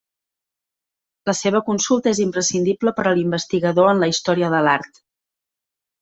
La 1.29 1.33
seva 1.39 1.59
consulta 1.67 2.13
és 2.15 2.21
imprescindible 2.23 2.93
per 2.99 3.05
a 3.09 3.13
l'investigador 3.19 3.91
en 3.91 4.01
la 4.05 4.09
història 4.13 4.49
de 4.55 4.63
l'art. 4.69 4.99